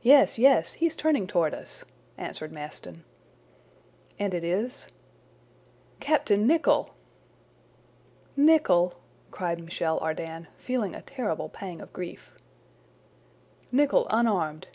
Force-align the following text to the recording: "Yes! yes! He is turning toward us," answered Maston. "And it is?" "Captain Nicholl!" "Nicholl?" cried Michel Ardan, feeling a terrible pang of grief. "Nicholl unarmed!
"Yes! 0.00 0.38
yes! 0.38 0.72
He 0.72 0.86
is 0.86 0.96
turning 0.96 1.26
toward 1.26 1.52
us," 1.52 1.84
answered 2.16 2.52
Maston. 2.52 3.04
"And 4.18 4.32
it 4.32 4.44
is?" 4.44 4.86
"Captain 6.00 6.46
Nicholl!" 6.46 6.94
"Nicholl?" 8.34 8.94
cried 9.30 9.60
Michel 9.62 9.98
Ardan, 10.00 10.46
feeling 10.56 10.94
a 10.94 11.02
terrible 11.02 11.50
pang 11.50 11.82
of 11.82 11.92
grief. 11.92 12.32
"Nicholl 13.70 14.06
unarmed! 14.08 14.68